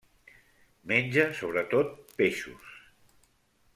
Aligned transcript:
Menja 0.93 1.27
sobretot 1.41 1.93
peixos. 2.23 2.73